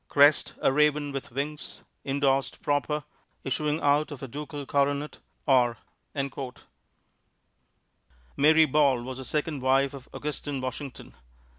Crest, 0.09 0.55
a 0.63 0.71
raven 0.73 1.11
with 1.11 1.29
wings, 1.29 1.83
indorsed 2.03 2.63
proper, 2.63 3.03
issuing 3.43 3.79
out 3.81 4.09
of 4.09 4.23
a 4.23 4.27
ducal 4.27 4.65
coronet, 4.65 5.19
or." 5.45 5.77
Mary 8.35 8.65
Ball 8.65 9.03
was 9.03 9.19
the 9.19 9.23
second 9.23 9.61
wife 9.61 9.93
of 9.93 10.09
Augustine 10.11 10.59
Washington. 10.59 11.13